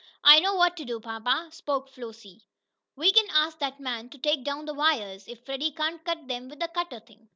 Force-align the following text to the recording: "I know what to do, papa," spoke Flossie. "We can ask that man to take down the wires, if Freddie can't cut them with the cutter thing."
"I 0.23 0.39
know 0.39 0.55
what 0.55 0.75
to 0.77 0.83
do, 0.85 0.99
papa," 0.99 1.49
spoke 1.51 1.87
Flossie. 1.87 2.47
"We 2.95 3.11
can 3.11 3.27
ask 3.29 3.59
that 3.59 3.79
man 3.79 4.09
to 4.09 4.17
take 4.17 4.43
down 4.43 4.65
the 4.65 4.73
wires, 4.73 5.27
if 5.27 5.45
Freddie 5.45 5.69
can't 5.69 6.03
cut 6.03 6.27
them 6.27 6.49
with 6.49 6.59
the 6.59 6.69
cutter 6.69 7.01
thing." 7.01 7.29